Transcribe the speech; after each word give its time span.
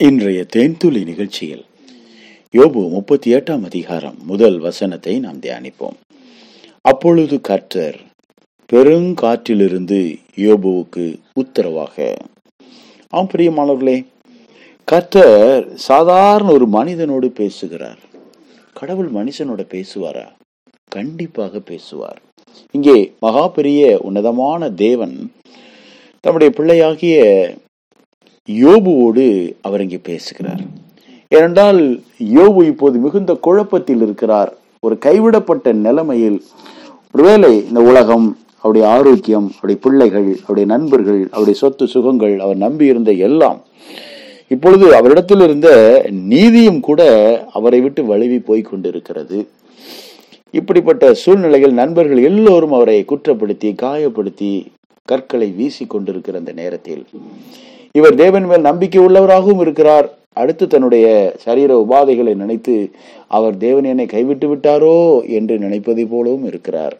இன்றைய 0.00 0.46
தேன்துளி 0.56 1.04
நிகழ்ச்சியில் 1.04 1.64
யோபு 2.52 2.90
முப்பத்தி 2.90 3.34
எட்டாம் 3.34 3.64
அதிகாரம் 3.64 4.14
முதல் 4.26 4.58
வசனத்தை 4.58 5.18
நாம் 5.18 5.40
தியானிப்போம். 5.40 5.96
அப்பொழுது 6.80 7.40
கர்த்தர் 7.40 7.96
பெருங்காற்றிலிருந்து 8.72 10.18
யோபுவுக்கு 10.36 11.18
உத்தரவாக 11.34 12.16
ஆம் 13.08 13.28
பிரியமானவர்களே 13.32 14.06
கர்த்தர் 14.84 15.74
சாதாரண 15.74 16.52
ஒரு 16.52 16.68
மனிதனோடு 16.68 17.26
பேசுகிறார். 17.26 17.98
கடவுள் 18.72 19.10
மனுஷனோட 19.12 19.64
பேசுவாரா? 19.74 20.26
கண்டிப்பாக 20.88 21.58
பேசுவார். 21.58 22.20
இங்கே 22.70 23.12
மகா 23.20 23.48
பெரிய 23.48 23.98
உன்னதமான 24.02 24.70
தேவன் 24.70 25.32
தம்முடைய 26.20 26.52
பிள்ளையாகிய 26.56 27.18
யோபுவோடு 28.48 29.52
அவர் 29.60 29.80
இங்கே 29.80 30.00
பேசுகிறார். 30.02 30.62
ஏனென்றால் 31.28 31.80
யோபு 32.34 32.60
இப்போது 32.64 32.98
மிகுந்த 32.98 33.34
குழப்பத்தில் 33.34 34.02
இருக்கிறார். 34.02 34.56
ஒரு 34.80 34.98
கைவிடப்பட்ட 34.98 35.72
நிலைமையில் 35.72 36.42
ஒருவேளை 37.12 37.50
இந்த 37.68 37.80
உலகம் 37.80 38.26
அவருடைய 38.56 38.88
ஆரோக்கியம் 38.88 39.46
அவருடைய 39.54 39.80
பிள்ளைகள் 39.84 40.28
அவருடைய 40.42 40.66
நண்பர்கள் 40.74 41.20
அவருடைய 41.30 41.58
சொத்து 41.60 41.86
சுகங்கள் 41.86 42.34
அவர் 42.40 42.56
நம்பியிருந்த 42.56 43.12
எல்லாம் 43.12 43.58
இப்பொழுது 44.48 44.94
அவரிடத்தில் 44.94 45.40
இருந்த 45.40 45.68
நீதியும் 46.10 46.80
கூட 46.80 47.00
அவரை 47.52 47.80
விட்டு 47.80 48.04
வழுவி 48.04 48.38
போய் 48.38 48.62
கொண்டிருக்கிறது. 48.62 49.48
இப்படிப்பட்ட 50.50 51.14
சூழ்நிலைகள் 51.14 51.72
நண்பர்கள் 51.72 52.22
எல்லோரும் 52.22 52.72
அவரை 52.72 53.04
குற்றப்படுத்தி 53.08 53.70
காயப்படுத்தி 53.82 54.66
கற்களை 55.04 55.50
வீசி 55.50 55.86
கொண்டிருக்கிற 55.86 56.38
அந்த 56.38 56.52
நேரத்தில் 56.52 57.04
இவர் 57.98 58.16
தேவன் 58.22 58.46
மேல் 58.50 58.68
நம்பிக்கை 58.68 59.00
உள்ளவராகவும் 59.06 59.62
இருக்கிறார். 59.64 60.08
அடுத்து 60.40 60.64
தன்னுடைய 60.66 61.06
சரீர 61.44 61.70
உபாதைகளை 61.84 62.34
நினைத்து 62.42 62.74
அவர் 63.36 63.56
தேவன் 63.64 63.88
என்னை 63.92 64.06
கைவிட்டு 64.06 64.46
விட்டாரோ 64.50 64.96
என்று 65.38 65.54
நினைப்பதை 65.64 66.04
போலவும் 66.12 66.46
இருக்கிறார். 66.50 66.94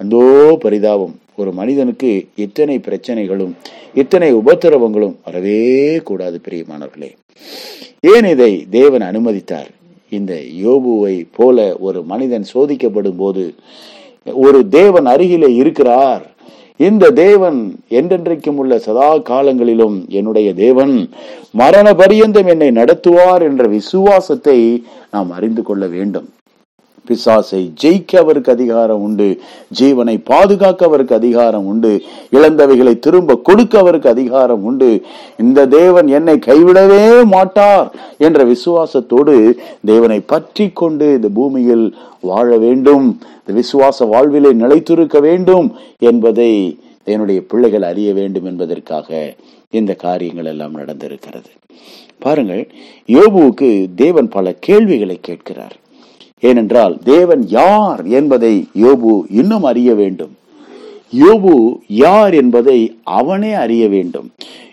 அந்தோ 0.00 0.22
பரிதாபம் 0.64 1.14
ஒரு 1.40 1.50
மனிதனுக்கு 1.58 2.10
இத்தனை 2.44 2.76
பிரச்சனைகளும் 2.86 3.52
இத்தனை 3.94 4.28
உபத்திரவங்களும் 4.34 5.14
வரவே 5.24 5.60
கூடாது 6.08 6.40
பிரியமானவர்களே. 6.46 7.10
ஏன் 8.12 8.28
இதை 8.34 8.52
தேவன் 8.70 9.04
அனுமதித்தார்? 9.10 9.70
இந்த 10.18 10.32
யோபுவை 10.64 11.14
போல 11.36 11.58
ஒரு 11.86 12.00
மனிதன் 12.12 12.50
சோதிக்கப்படும் 12.54 13.20
போது 13.22 13.44
ஒரு 14.46 14.58
தேவன் 14.78 15.06
அருகிலே 15.12 15.50
இருக்கிறார். 15.60 16.24
இந்த 16.88 17.04
தேவன் 17.24 17.58
என்றென்றைக்கும் 17.98 18.58
உள்ள 18.62 18.74
சதா 18.86 19.08
காலங்களிலும் 19.30 19.96
என்னுடைய 20.18 20.48
தேவன் 20.64 20.94
மரண 21.60 21.86
பரியந்தம் 22.00 22.48
என்னை 22.52 22.68
நடத்துவார் 22.80 23.42
என்ற 23.48 23.62
விசுவாசத்தை 23.76 24.58
நாம் 25.14 25.30
அறிந்து 25.38 25.62
கொள்ள 25.62 25.86
வேண்டும். 25.96 26.28
பிசாசை 27.12 27.72
ஜெயிக்க 27.82 28.16
அவருக்கு 28.16 28.52
அதிகாரம் 28.52 29.00
உண்டு. 29.00 29.40
ஜீவனை 29.80 30.20
பாதுகாக்க 30.24 30.86
அவருக்கு 30.86 31.14
அதிகாரம் 31.14 31.66
உண்டு. 31.66 32.02
இழந்தவைகளை 32.32 32.98
திரும்ப 32.98 33.36
கொடுக்க 33.36 33.78
அவருக்கு 33.78 34.08
அதிகாரம் 34.08 34.64
உண்டு. 34.64 35.02
இந்த 35.38 35.66
தேவன் 35.66 36.08
என்னை 36.08 36.34
கைவிடவே 36.34 37.24
மாட்டார் 37.24 37.94
என்ற 38.18 38.44
விசுவாசத்தோடு 38.44 39.52
தேவனை 39.84 40.20
பற்றி 40.20 40.68
கொண்டு 40.68 41.14
இந்த 41.14 41.28
பூமியில் 41.28 41.94
வாழ 42.20 42.56
வேண்டும். 42.56 43.20
இந்த 43.46 43.60
விசுவாச 43.60 44.06
வாழ்விலே 44.08 44.52
நிலைத்திருக்க 44.52 45.20
வேண்டும் 45.20 45.74
என்பதை 45.98 46.78
என்னுடைய 47.04 47.40
பிள்ளைகள் 47.48 47.82
அறிய 47.82 48.12
வேண்டும் 48.12 48.44
என்பதற்காக 48.44 49.34
இந்த 49.70 49.94
காரியங்கள் 49.94 50.44
எல்லாம் 50.44 50.76
நடந்திருக்கிறது. 50.76 51.50
பாருங்கள் 52.18 52.70
யோபுவுக்கு 53.06 53.88
தேவன் 53.94 54.28
பல 54.28 54.52
கேள்விகளை 54.52 55.18
கேட்கிறார். 55.20 55.76
ஏனென்றால் 56.42 56.98
தேவன் 57.04 57.44
யார் 57.48 58.04
என்பதை 58.04 58.66
யோபு 58.80 59.22
இன்னும் 59.30 59.62
அறிய 59.62 59.94
வேண்டும். 59.94 60.36
யோபு 61.20 61.78
யார் 61.88 62.34
என்பதை 62.34 62.96
அவனே 63.04 63.52
அறிய 63.52 63.88
வேண்டும். 63.88 64.30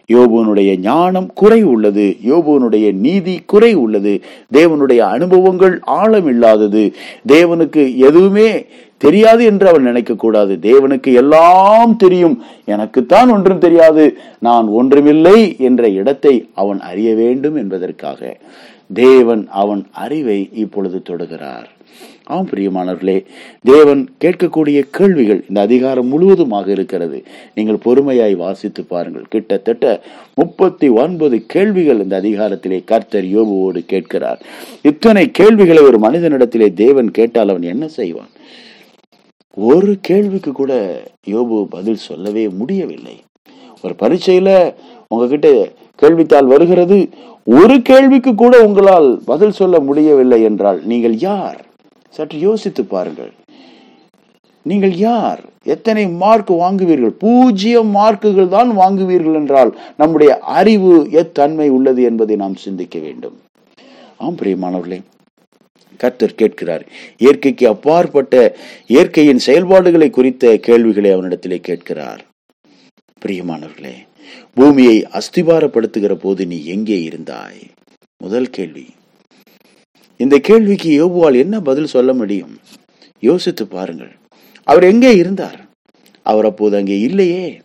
யோபுனுடைய 0.07 0.77
ஞானம் 0.77 1.31
குறை 1.33 1.63
உள்ளது. 1.63 2.15
யோபுனுடைய 2.25 2.93
நீதி 2.93 3.41
குறை 3.45 3.73
உள்ளது. 3.73 4.21
தேவனுடைய 4.53 4.97
அனுபவங்கள் 4.97 5.79
ஆழம் 5.79 6.27
இல்லாதது. 6.27 6.93
தேவனுக்கு 7.27 7.95
எதுவுமே 7.95 8.65
தெரியாது 8.97 9.45
என்று 9.45 9.67
அவன் 9.67 9.83
நினைக்க 9.83 10.15
கூடாது. 10.15 10.59
தேவனுக்கு 10.61 11.13
எல்லாம் 11.13 11.95
தெரியும். 11.95 12.41
எனக்குத்தான் 12.65 13.29
ஒன்றும் 13.29 13.59
தெரியாது. 13.59 14.17
நான் 14.39 14.67
ஒன்றுமில்லை 14.67 15.55
என்ற 15.59 15.89
இடத்தை 15.89 16.45
அவன் 16.53 16.79
அறிய 16.79 17.15
வேண்டும் 17.15 17.55
என்பதற்காக. 17.55 18.37
தேவன் 18.93 19.47
அவன் 19.49 19.87
அறிவை 19.91 20.49
இப்பொழுது 20.53 21.01
தொடுகிறார். 21.09 21.65
ஆம் 22.23 22.47
பிரியமானவர்களே 22.47 23.25
தேவன் 23.61 24.09
கேட்கக்கூடிய 24.25 24.79
கேள்விகள் 24.91 25.45
இந்த 25.47 25.61
அதிகாரம் 25.61 26.07
முழுவதுமாக 26.07 26.71
இருக்கிறது. 26.71 27.23
நீங்கள் 27.53 27.79
பொறுமையாய் 27.85 28.35
வாசித்து 28.35 28.83
பாருங்கள். 28.83 29.25
கிட்டத்தட்ட 29.29 30.01
முப்பத்தி 30.35 30.89
ஒன்பது 30.89 31.45
கேள்விகள் 31.45 32.01
இந்த 32.01 32.21
அதிகாரத்திலே 32.21 32.83
கர்த்தர் 32.83 33.23
யோபுவோடு 33.23 33.85
கேட்கிறார். 33.85 34.41
இத்தனை 34.81 35.31
கேள்விகளை 35.31 35.83
ஒரு 35.83 35.99
மனிதனிடத்திலே 35.99 36.73
தேவன் 36.73 37.11
கேட்டால் 37.11 37.49
அவன் 37.49 37.61
என்ன 37.61 37.87
செய்வான்? 37.87 38.29
ஒரு 39.55 39.97
கேள்விக்கு 40.01 40.51
கூட 40.51 41.01
யோபு 41.27 41.63
பதில் 41.63 41.95
சொல்லவே 41.95 42.49
முடியவில்லை. 42.49 43.17
ஒரு 43.83 43.95
பரீட்சையில 43.99 44.73
உங்ககிட்ட 45.13 45.67
கேள்வித்தாள் 46.01 46.45
வருகிறது. 46.45 47.09
ஒரு 47.43 47.81
கேள்விக்கு 47.81 48.35
கூட 48.35 48.63
உங்களால் 48.63 49.21
பதில் 49.25 49.51
சொல்ல 49.51 49.79
முடியவில்லை 49.79 50.41
என்றால் 50.41 50.81
நீங்கள் 50.85 51.17
யார்? 51.17 51.65
சற்று 52.09 52.39
யோசித்து 52.39 52.83
பாருங்கள். 52.83 53.31
நீங்கள் 54.61 54.95
யார்? 54.95 55.41
எத்தனை 55.63 56.07
மார்க் 56.07 56.51
வாங்குவீர்கள்? 56.51 57.15
பூஜ்ஜியம் 57.19 57.95
மார்க்குகள் 57.95 58.47
தான் 58.47 58.77
வாங்குவீர்கள் 58.77 59.33
என்றால் 59.33 59.77
நம்முடைய 59.97 60.39
அறிவு 60.39 61.07
எத்தன்மை 61.11 61.69
உள்ளது 61.69 62.03
என்பதை 62.03 62.35
நாம் 62.35 62.55
சிந்திக்க 62.55 62.99
வேண்டும். 62.99 63.37
ஆம் 64.17 64.35
பிரியமானவர்களே 64.35 64.99
கர்த்தர் 65.97 66.39
கேட்கிறார். 66.41 66.83
இயற்கைக்கு 67.17 67.67
அப்பாற்பட்ட 67.67 68.55
இயற்கையின் 68.87 69.37
செயல்பாடுகளை 69.37 70.09
குறித்த 70.09 70.57
கேள்விகளை 70.61 71.15
அவனிடத்திலே 71.15 71.59
கேட்கிறார். 71.59 72.21
பிரியமானவர்களே 73.25 73.95
பூமியை 74.53 75.07
அஸ்திபாரப்படுத்துகிற 75.13 76.13
போது 76.13 76.45
நீ 76.45 76.65
எங்கே 76.65 77.07
இருந்தாய்? 77.07 77.61
முதல் 78.17 78.49
கேள்வி. 78.49 78.85
இந்த 80.17 80.39
கேள்விக்கு 80.39 80.89
யோபுவால் 80.91 81.37
என்ன 81.37 81.61
பதில் 81.61 81.85
சொல்ல 81.85 82.13
முடியும்? 82.13 82.59
யோசித்து 83.19 83.67
பாருங்கள். 83.67 84.11
அவர் 84.63 84.83
எங்கே 84.83 85.15
இருந்தார்? 85.15 85.59
அவர் 86.23 86.45
அப்போது 86.45 86.77
அங்கே 86.77 86.99
இல்லையே. 86.99 87.61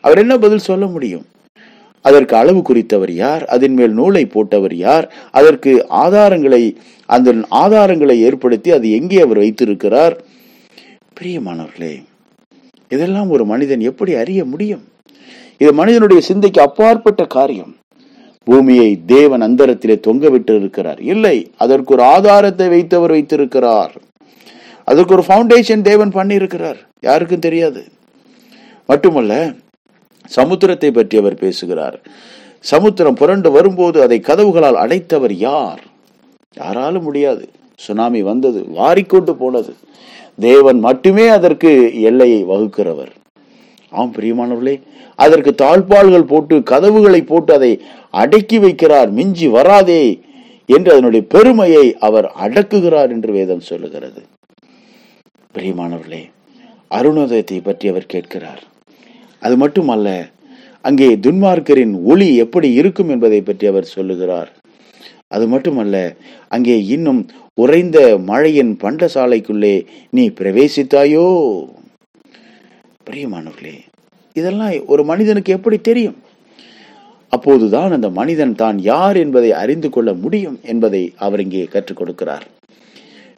அவர் 0.00 0.18
என்ன 0.18 0.38
பதில் 0.38 0.58
சொல்ல 0.58 0.86
முடியும்? 0.86 1.26
அதற்கு 2.00 2.36
அளவு 2.36 2.60
குறித்தவர் 2.60 3.10
யார்? 3.10 3.44
அதன் 3.44 3.74
மேல் 3.74 3.92
நூலை 3.92 4.26
போட்டவர் 4.26 4.74
யார்? 4.74 5.14
அதற்கு 5.30 5.86
ஆதாரங்களை 5.90 6.76
அந்த 7.06 7.32
ஆதாரங்களை 7.50 8.16
ஏற்படுத்தி 8.18 8.70
அது 8.70 8.90
எங்கே 8.90 9.20
அவர் 9.20 9.38
வைத்திருக்கிறார்? 9.38 10.24
பிரியமானவர்களே 11.20 11.94
இதெல்லாம் 12.88 13.30
ஒரு 13.30 13.44
மனிதன் 13.44 13.80
எப்படி 13.80 14.14
அறிய 14.14 14.44
முடியும்? 14.44 14.84
இது 15.58 15.72
மனிதனுடைய 15.72 16.22
சிந்தைக்கு 16.22 16.60
அப்பாற்பட்ட 16.60 17.24
காரியம். 17.24 17.76
பூமியை 18.44 19.04
தேவன் 19.06 19.42
அந்தரத்திலே 19.42 20.00
தொங்க 20.00 20.28
விட்டு 20.28 20.56
இருக்கிறார். 20.56 21.00
இல்லை 21.00 21.50
அதற்கு 21.56 21.94
ஒரு 21.94 22.02
ஆதாரத்தை 22.02 22.66
வைத்தவர் 22.68 23.14
வைத்திருக்கிறார். 23.16 23.94
அதற்கு 24.84 25.14
ஒரு 25.14 25.24
ஃபவுண்டேஷன் 25.28 25.80
தேவன் 25.80 26.12
பண்ணியிருக்கிறார். 26.12 26.76
யாருக்கும் 27.00 27.38
தெரியாது. 27.38 27.84
மட்டுமல்ல 28.86 29.52
சமுத்திரத்தை 30.36 30.90
பற்றி 30.90 31.18
அவர் 31.18 31.34
பேசுகிறார். 31.34 32.00
சமுத்திரம் 32.60 33.14
புரண்டு 33.14 33.50
வரும்போது 33.50 34.02
அதை 34.02 34.20
கதவுகளால் 34.20 34.74
அடைத்தவர் 34.74 35.32
யார்? 35.32 35.82
யாராலும் 36.54 37.02
முடியாது. 37.02 37.48
சுனாமி 37.84 38.20
வந்தது 38.30 38.60
வாரிக்கொண்டு 38.78 39.32
போனது. 39.42 39.72
தேவன் 40.46 40.78
மட்டுமே 40.86 41.26
அதற்கு 41.36 41.70
எல்லையை 42.08 42.40
வகுக்கிறவர். 42.50 43.12
ஆம் 43.92 44.12
பிரியமானவர்களே 44.16 44.76
அதற்கு 45.24 45.50
தாழ்பால்கள் 45.62 46.30
போட்டு 46.30 46.54
கதவுகளை 46.70 47.20
போட்டு 47.30 47.52
அதை 47.58 47.72
அடக்கி 48.22 48.58
வைக்கிறார் 48.64 49.10
மிஞ்சி 49.18 49.46
வராதே 49.56 50.02
என்று 50.76 50.90
அதனுடைய 50.94 51.22
பெருமையை 51.34 51.84
அவர் 52.08 52.26
அடக்குகிறார் 52.44 53.12
என்று 53.16 53.30
வேதம் 53.38 53.66
சொல்லுகிறது. 53.70 54.22
பிரியமானவர்களே 55.54 56.22
அருணோதயத்தை 56.98 57.58
பற்றி 57.68 57.86
அவர் 57.92 58.12
கேட்கிறார். 58.14 58.62
அது 59.42 59.54
மட்டுமல்ல 59.62 60.08
அங்கே 60.88 61.08
துன்மார்க்கரின் 61.24 61.94
ஒளி 62.10 62.28
எப்படி 62.44 62.68
இருக்கும் 62.80 63.10
என்பதை 63.14 63.40
பற்றி 63.46 63.66
அவர் 63.72 63.92
சொல்லுகிறார். 63.96 64.50
அது 65.34 65.44
மட்டுமல்ல 65.54 65.96
அங்கே 66.56 66.76
இன்னும் 66.96 67.22
உறைந்த 67.58 68.18
மழையின் 68.18 68.76
பண்டசாலைக்குள்ளே 68.82 69.86
நீ 70.10 70.28
பிரவேசித்தாயோ? 70.28 71.28
பிரியமானவர்களே 73.10 73.76
இதெல்லாம் 74.32 74.86
ஒரு 74.86 75.04
மனிதனுக்கு 75.04 75.52
எப்படி 75.52 75.78
தெரியும்? 75.78 76.16
அப்போதுதான் 77.28 77.92
அந்த 77.92 78.10
மனிதன் 78.10 78.54
தான் 78.54 78.78
யார் 78.78 79.16
என்பதை 79.16 79.52
அறிந்து 79.52 79.90
கொள்ள 79.90 80.12
முடியும் 80.12 80.58
என்பதை 80.62 81.14
அவர் 81.16 81.40
இங்கே 81.40 81.64
கற்றுக் 81.64 82.00
கொடுக்கிறார். 82.00 82.44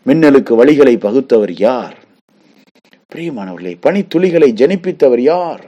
மின்னலுக்கு 0.07 0.65
வழிகளை 0.65 0.95
பகுத்தவர் 0.97 1.53
யார்? 1.59 1.97
பிரியமானவர்களே 3.15 3.75
பனித்துளிகளை 3.87 4.51
ஜனிப்பித்தவர் 4.63 5.19
யார்? 5.19 5.65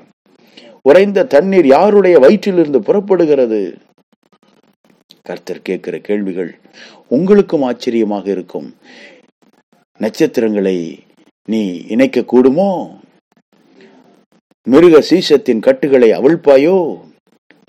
உறைந்த 0.83 1.25
தண்ணீர் 1.25 1.67
யாருடைய 1.67 2.19
வயிற்றிலிருந்து 2.19 2.79
புறப்படுகிறது? 2.79 3.79
கர்த்தர் 5.23 5.63
கேட்கிற 5.63 5.99
கேள்விகள் 5.99 6.59
உங்களுக்கும் 7.09 7.63
ஆச்சரியமாக 7.63 8.31
இருக்கும். 8.31 8.75
நட்சத்திரங்களை 9.99 10.99
நீ 11.45 11.85
இணைக்க 11.89 12.21
கூடுமோ? 12.21 12.99
மிருக 14.63 15.01
சீசத்தின் 15.01 15.61
கட்டுகளை 15.61 16.11
அவிழ்ப்பாயோ? 16.11 16.99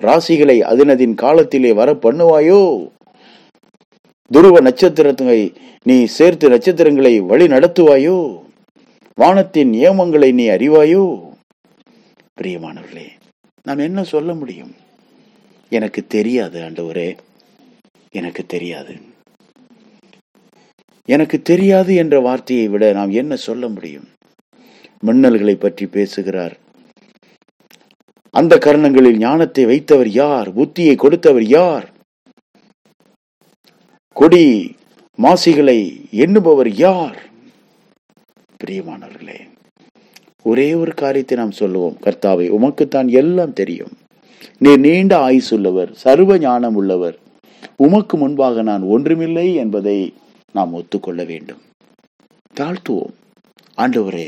ராசிகளை 0.02 0.58
அதனதின் 0.72 1.14
காலத்திலே 1.14 1.74
வர 1.74 1.94
பண்ணுவாயோ 1.94 2.90
துருவ 4.32 4.60
நட்சத்திரத்தை 4.60 5.54
நீ 5.84 6.06
சேர்த்து 6.06 6.50
நட்சத்திரங்களை 6.50 7.20
வழி 7.20 7.48
நடத்துவாயோ? 7.48 8.42
வானத்தின் 9.16 9.72
நியமங்களை 9.72 10.34
நீ 10.34 10.50
அறிவாயோ? 10.50 11.04
பிரியமானவர்களே 12.42 13.08
நான் 13.64 13.78
என்ன 13.78 14.04
சொல்ல 14.04 14.34
முடியும்? 14.34 14.76
எனக்கு 15.70 16.08
தெரியாது 16.08 16.62
ஆண்டவரே. 16.62 17.18
எனக்கு 18.14 18.46
தெரியாது. 18.46 18.96
எனக்கு 21.06 21.42
தெரியாது 21.42 21.96
என்ற 21.96 22.20
வார்த்தையை 22.20 22.68
விட 22.68 22.92
நாம் 22.92 23.10
என்ன 23.10 23.36
சொல்ல 23.36 23.68
முடியும்? 23.68 24.08
மின்னல்களை 25.06 25.54
பற்றி 25.54 25.88
பேசுகிறார். 25.88 26.58
அந்த 28.30 28.56
கர்ணங்களில் 28.56 29.18
ஞானத்தை 29.18 29.66
வைத்தவர் 29.66 30.08
யார்? 30.08 30.56
புத்தியை 30.56 30.96
கொடுத்தவர் 30.96 31.44
யார்? 31.44 31.90
கொடி 34.14 34.76
மாசிகளை 35.22 35.80
எண்ணுபவர் 36.12 36.72
யார்? 36.76 37.20
பிரியமானவர்களே 38.64 39.40
ஒரே 40.44 40.74
ஒரு 40.74 40.94
காரியத்தை 40.94 41.38
நாம் 41.38 41.52
சொல்லுவோம். 41.52 41.98
கர்த்தாவை 42.02 42.48
உமக்குத்தான் 42.50 43.10
எல்லாம் 43.10 43.54
தெரியும். 43.54 43.98
நீர் 44.58 44.80
நீண்ட 44.80 45.30
ஆயுசுள்ளவர் 45.30 45.92
சர்வ 45.92 46.38
ஞானம் 46.38 46.76
உள்ளவர் 46.76 47.30
உமக்கு 47.86 48.18
முன்பாக 48.18 48.62
நான் 48.62 48.82
ஒன்றுமில்லை 48.82 49.56
என்பதை 49.56 50.14
நாம் 50.54 50.74
ஒத்துக்கொள்ள 50.74 51.24
வேண்டும். 51.24 51.62
தாழ்த்துவோம். 52.60 53.14
ஆண்டவரே 53.78 54.28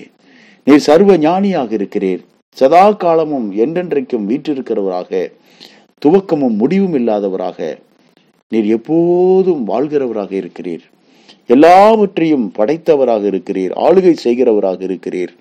நீர் 0.66 0.80
சர்வ 0.80 1.18
ஞானியாக 1.18 1.76
இருக்கிறீர். 1.76 2.22
சதா 2.56 2.92
காலமும் 2.92 3.48
என்றென்றைக்கும் 3.58 4.26
வீற்றிருக்கிறவராக 4.30 5.32
துவக்கமும் 6.06 6.58
முடிவும் 6.58 6.94
இல்லாதவராக 6.94 7.78
நீர் 8.50 8.66
எப்போதும் 8.66 9.68
வாழ்கிறவராக 9.68 10.32
இருக்கிறீர். 10.34 10.84
எல்லாவற்றையும் 11.48 12.52
படைத்தவராக 12.58 13.24
இருக்கிறீர். 13.30 13.72
ஆளுகை 13.86 14.16
செய்கிறவராக 14.24 14.82
இருக்கிறீர். 14.86 15.34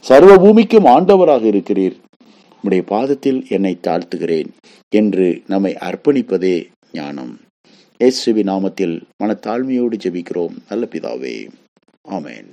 சர்வ 0.00 0.36
பூமிக்கும் 0.36 0.84
ஆண்டவராக 0.84 1.44
இருக்கிறீர். 1.54 1.96
உம்முடைய 2.58 2.82
பாதத்தில் 2.86 3.40
என்னை 3.48 3.78
தாழ்த்துகிறேன் 3.82 4.48
என்று 4.88 5.42
நம்மை 5.46 5.76
அர்ப்பணிப்பதே 5.80 6.56
ஞானம். 6.92 7.34
இயேசுவி 7.98 8.42
நாமத்தில் 8.42 9.02
மனத்தாழ்மையோடு 9.20 9.96
ஜெபிக்கிறோம். 9.96 10.56
நல்ல 10.68 10.88
பிதாவே. 10.90 11.48
ஆமேன். 12.10 12.48